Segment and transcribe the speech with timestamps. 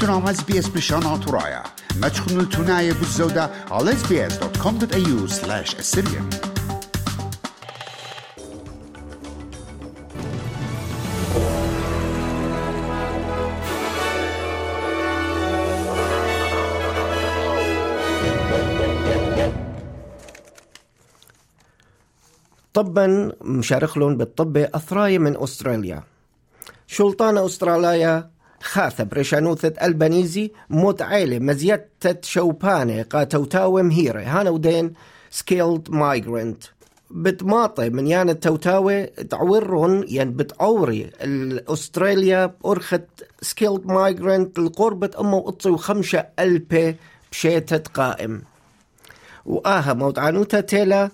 [0.00, 1.62] تنام اس بي اس بشان ترايا
[1.96, 6.56] ما تشخنوا التناية بالزودة على sbs.com.au slash assyrian
[22.74, 26.02] طبا مشارخلون بالطب أثراي من أستراليا.
[26.86, 28.30] شلطان أستراليا
[28.66, 34.20] خاثة بريشانوثة البنيزي موت عيلة مزيتة شوبانة قاتوتاوي مهيرة.
[34.20, 34.92] هانا ودين
[35.30, 36.64] سكيلد مايجرنت
[37.10, 43.04] بتماطي من يان التوتاوي تعورون يعني بتعوري الأستراليا أرخت
[43.42, 46.94] سكيلد مايجرنت القربة أمه وقطي وخمسة ألبة
[47.32, 48.42] بشيتة قائم.
[49.46, 51.10] وآها موت عنوتا تيلا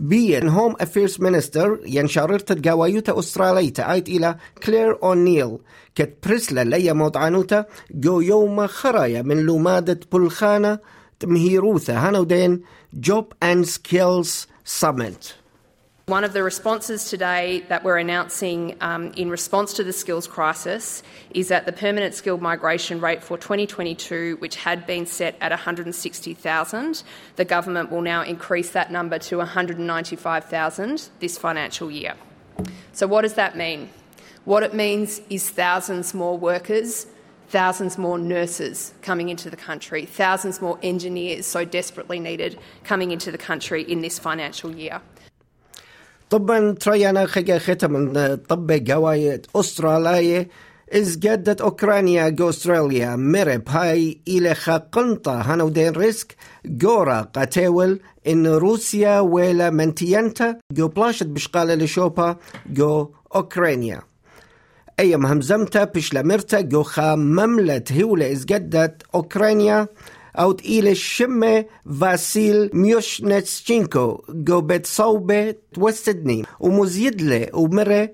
[0.00, 5.58] بين هوم افيرز مينستر ين شاررت جوايوتا استراليتا ايت إلى كلير اونيل
[5.94, 10.78] كت بريسلا ليا موضعنوتا جو يوم خرايا من لومادة بلخانة
[11.20, 12.62] تمهيروثا هانودين
[12.94, 15.39] جوب اند سكيلز سامت
[16.10, 21.04] One of the responses today that we're announcing um, in response to the skills crisis
[21.32, 27.04] is that the permanent skilled migration rate for 2022, which had been set at 160,000,
[27.36, 32.14] the government will now increase that number to 195,000 this financial year.
[32.92, 33.88] So, what does that mean?
[34.44, 37.06] What it means is thousands more workers,
[37.50, 43.30] thousands more nurses coming into the country, thousands more engineers so desperately needed coming into
[43.30, 45.00] the country in this financial year.
[46.30, 48.12] طبعا تريانا خيجا ختم.
[48.34, 50.46] طب جوايد أستراليا.
[50.92, 55.40] إز جدت أوكرانيا جو أستراليا مرب هاي إلى خاقنطة.
[55.40, 56.36] هنودين ريسك.
[56.64, 62.36] جورا قاتول إن روسيا ولا منتينتا جو بلاشت بشقالة لشوبا.
[62.66, 64.02] جو أوكرانيا.
[65.00, 69.88] أيام همزمتا بشلا مرتا جو خا مملة هولة إز جدت أوكرانيا.
[70.38, 71.64] أو إلى الشمة
[72.00, 78.08] فاسيل ميوشنتشينكو جو بيت صوبة توسدني ومزيدلة ومرة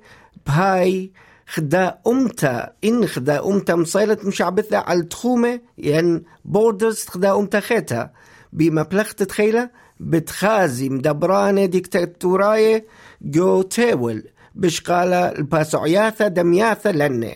[0.47, 1.12] بهاي
[1.47, 8.10] خدا أمتا إن خدا أمتا مصيلة مشعبثة على التخومة ين بوردرز خدا أمتا خيتا
[8.53, 12.87] بمبلغ تتخيلة بتخازي مدبرانة ديكتاتوراية
[13.22, 14.25] جو تاول
[14.55, 17.32] بشقالة الباسعياثة دمياثة لنه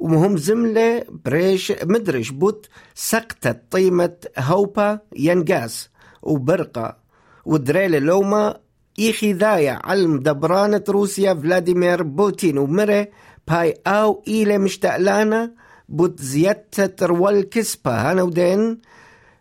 [0.00, 5.90] ومهم زملة بريش مدرش بوت سقطت طيمة هوبا ينقاس
[6.22, 6.96] وبرقة
[7.44, 8.56] ودريل لوما
[8.98, 13.08] إيخي ذايا على مدبرانة روسيا فلاديمير بوتين ومرة
[13.48, 15.52] باي أو إيلي مشتقلانا
[15.88, 18.10] بوت زيادة روال كسبة.
[18.10, 18.80] هانا ودين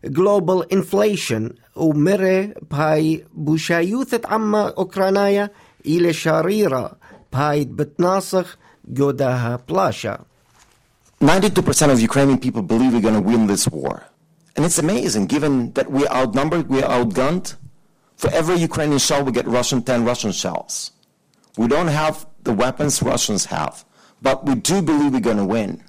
[0.07, 5.49] global inflation ومرة باي بوشايوثة عما أوكرانايا
[5.85, 6.91] إلى شريرة
[7.33, 10.28] باي بتناسخ جوداها بلاشا.
[11.19, 14.05] 92% of Ukrainian people believe we're going to win this war.
[14.55, 17.55] And it's amazing, given that we're outnumbered, we're outgunned.
[18.15, 20.91] For every Ukrainian shell, we get Russian 10 Russian shells.
[21.57, 23.85] We don't have the weapons Russians have,
[24.21, 25.83] but we do believe we're going to win.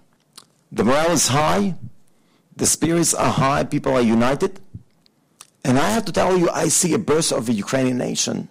[0.72, 1.74] The morale is high,
[2.56, 4.60] the spirits are high, people are united.
[5.64, 8.48] And I have to tell you, I see a burst of a Ukrainian nation.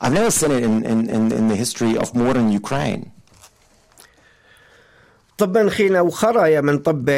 [0.00, 3.12] I've never seen it in, in, in, in the history of modern Ukraine.
[5.42, 7.10] طبا خينا وخرايا من طب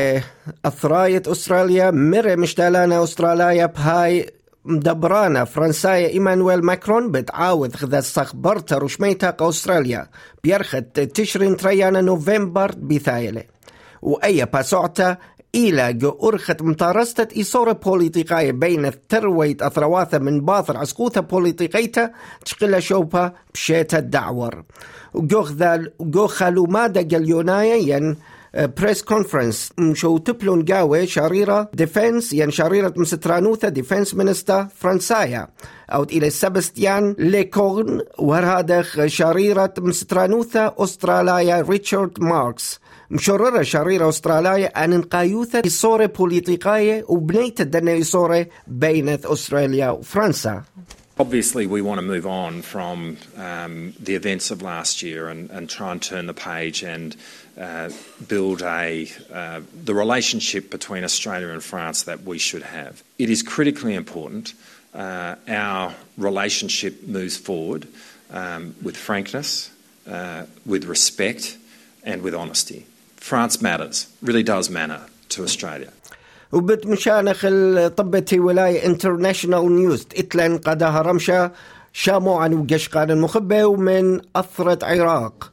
[0.64, 4.30] أثراية أستراليا مرة مشتالانا أستراليا بهاي
[4.64, 10.08] مدبرانا فرنسايا إيمانويل ماكرون بتعاود خذا استخبرتا رشميتا أستراليا
[10.44, 13.44] بيرخت تشرين تريانا نوفمبر بثايلة.
[14.02, 15.16] وأي باسوعتا
[15.54, 22.10] إلى جو أرخت مطارستة إصورة بوليتيقاية بين الترويت أثرواثة من باثر عسقوثة بوليتيقيتا
[22.44, 24.64] تشقل شوبا بشيتا الدعور
[25.14, 25.46] وجو
[26.00, 28.16] جو خالو مادا جليونايا ين
[28.56, 35.48] بريس كونفرنس مشو تبلون قاوي شريرة ديفنس ين شريرة مسترانوثة ديفنس منستا فرنسايا
[35.90, 42.80] أو إلى سبستيان ليكورن وهذا شريرة مسترانوثة أستراليا ريتشارد ماركس
[43.10, 50.62] مشررة شريرة أستراليا أن نقايوثة إصورة بوليتيقاية وبنيت الدنيا إصورة بين أستراليا وفرنسا.
[51.16, 55.92] Obviously, we want to move on from um, the events of last year and, try
[55.92, 57.14] and turn the page and
[57.56, 57.88] uh,
[58.26, 63.04] build uh, the relationship between Australia and France that we should have.
[63.16, 64.54] It is critically important
[64.92, 67.86] uh, our relationship moves forward
[68.30, 69.70] um, with frankness,
[70.66, 71.56] with respect,
[72.02, 72.86] and with honesty.
[73.16, 75.92] France matters, really does matter to Australia.
[76.54, 77.46] وبت مشانخ
[77.96, 81.52] طبتي ولاية انترناشونال نيوز اتلن قداها رمشة
[81.92, 85.52] شامو عن وقش قان المخبة ومن أثرة عراق.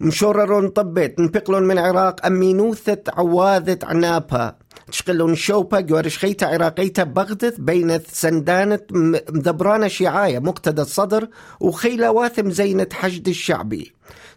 [0.00, 4.56] مشوررون طبيت نبقلون من عراق أمينوثة عواذة عنابها.
[4.92, 11.28] تشقلون شوبا جورش خيتا عراقيتا بغدث بين سندانة مذبرانة شيعاية مقتدى الصدر
[11.60, 13.92] وخيلة واثم زينة حشد الشعبي.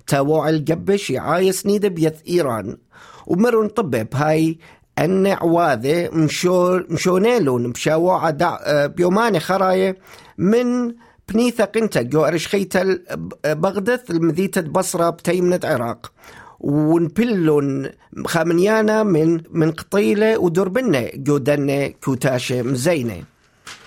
[0.07, 2.77] تاوع القبة شيعاية سنيدة بيث إيران.
[3.27, 4.57] ومرون طبي بهاي
[4.99, 9.97] أن عواذة مشو مشونيلون بشاوعة بيوماني خراية
[10.38, 10.94] من
[11.29, 12.99] بنيثة قنتا جو أرشخيتا
[13.45, 16.11] بغدث المذيتة بصرة بتيمنة عراق.
[16.59, 17.89] ونبلون
[18.25, 23.23] خامنيانا من من قطيلة ودربنة جودنة كوتاشة مزينة.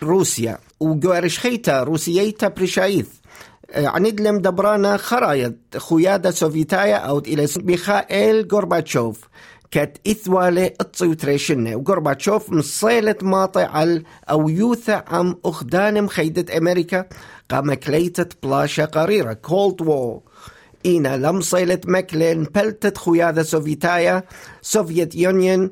[0.03, 0.59] روسيا.
[0.81, 3.09] وجو أرشخيتا روسييتا بريشايث.
[3.75, 9.21] عند لم دبرانا خرايط خيادة سوفيتايا أو إلى ميخائيل غورباتشوف.
[9.71, 17.05] كات إثوالة الطيوتريشنة وغورباتشوف مصيلة ماطع على أو يوثا عم أخدان مخيدة أمريكا
[17.51, 19.33] قام كليتة بلاشة قريرة.
[19.33, 20.21] كولد وور
[20.87, 24.25] إينا لم صيلة مكلين بلتت خيادة سوفيتايا
[24.63, 25.71] سوفيت يونيون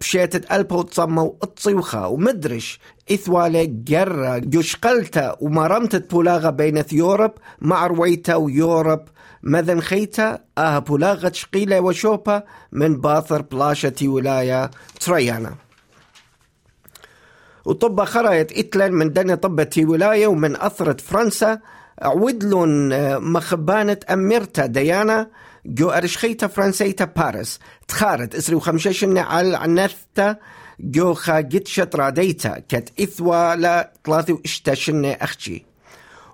[0.00, 2.80] بشيتة ألبو تصمو الطيوخة ومدرش
[3.10, 9.00] إثوالة جرة جشقلتا ومرمتت بولاغة بين يوروب مع رويتا ويوروب.
[9.42, 12.42] مذن خيتا؟ آها بولاغة شقيلة وشوبا
[12.72, 14.70] من باثر بلاشة ولاية
[15.00, 15.54] تريانا.
[17.64, 21.60] وطب خرايط إتلن من دنيا طبة ولاية ومن أثرة فرنسا.
[22.02, 25.30] عودلون مخبانة أميرتا ديانا.
[25.66, 27.60] جو أرشخيتا فرنسيتا باريس.
[27.88, 30.36] تخارت إسري وخمششن على عنثتا
[30.80, 35.64] جو خاجت شطراديتا كت إثوى لا ثلاثة وإشتاشن أختي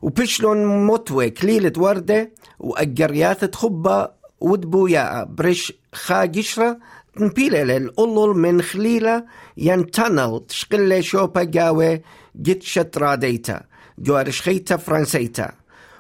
[0.03, 4.09] وبشلون موتوي كليلة وردة وأجرياثة خبة
[4.41, 6.79] ودبويا برش خاجشرة
[7.21, 9.25] نبيلة للأولول من خليلة
[9.57, 12.03] ينتنل تشقلة شوبا جاوي
[12.37, 13.63] جت شطراديتا
[13.99, 14.77] جو أرشخيتا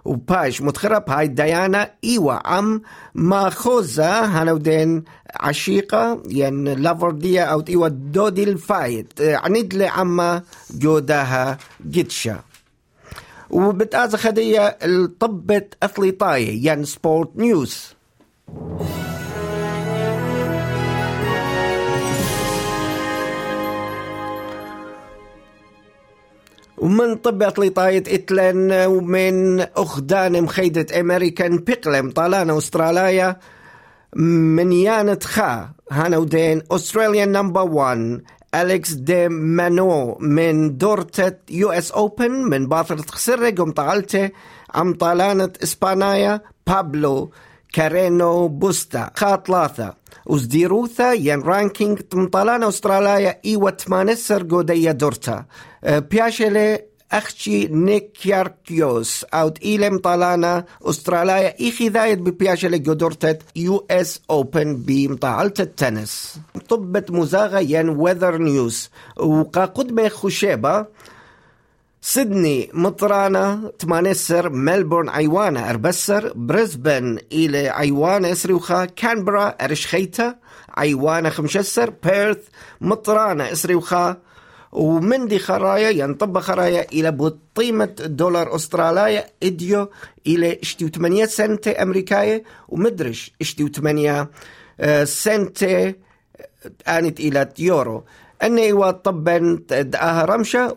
[0.04, 1.10] وباش متخرب.
[1.10, 2.82] هاي ديانا إيوة عم
[3.14, 4.24] ماخوزة.
[4.24, 5.04] هنودين
[5.40, 6.22] عشيقة.
[6.28, 12.40] ين لافردية أو إيوة دودي الفايت عند لي عما جوداها جدشة
[13.50, 16.70] وبتآز خدية الطبة أثليطاية.
[16.70, 17.94] ين سبورت نيوز.
[26.82, 33.36] ومن طب أطليطاية إتلن ومن أخدان مخيدة أمريكان بيقلم طالانا أستراليا
[34.16, 38.22] من يانت خا هانودين أستراليان نمبر 1
[38.54, 44.30] أليكس دي مانو من دورتة يو إس أوبن من باثرة خسرة قم طالته
[44.74, 47.30] عم طالانة اسبانايا بابلو.
[47.72, 49.94] كارينو بوستا خاطلاثة
[50.26, 55.44] وزديروثا ين رانكينج تمطالان استراليا ايوة تمانسر قودية دورتا
[55.82, 65.52] بياشلي أخشي نيكياركيوس أو إيلم طالانا أستراليا إيخي ذايد ببياشلي قدرتة يو اس أوبن بمطالة
[65.60, 70.86] التنس طبت مزاغة ين ويذر نيوز وقا قدمة خشيبة
[72.04, 80.36] سيدني مطرانة تمانسر ملبورن عيوانة أربسر بريسبن إلى عيوانة إسريوخا كانبرا أرشخيتا
[80.76, 82.38] عيوانة خمشسر بيرث
[82.80, 84.16] مطرانة إسريوخا
[84.72, 89.90] ومن دي خرايا ينطب خرايا إلى بطيمة دولار أستراليا إديو
[90.26, 94.30] إلى اشتي وثمانية سنتة أمريكاية ومدرش اشتي وثمانية
[95.04, 95.94] سنتة
[96.88, 98.04] آنت إلى يورو.
[98.42, 100.76] أني وطبا دعاها رمشة.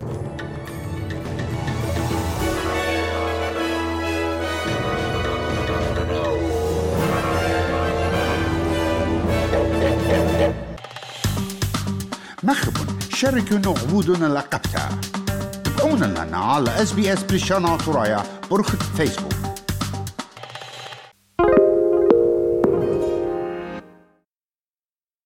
[12.45, 14.89] مخبون شاركونا عبودنا لقبتها
[15.63, 19.34] تابعونا لنا على اس بريشانا ترايا برخة فيسبوك